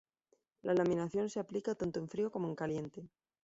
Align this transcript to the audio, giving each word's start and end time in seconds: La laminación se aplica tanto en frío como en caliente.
La 0.63 0.73
laminación 0.73 1.29
se 1.29 1.39
aplica 1.39 1.75
tanto 1.75 1.99
en 1.99 2.09
frío 2.09 2.31
como 2.31 2.47
en 2.47 2.55
caliente. 2.55 3.07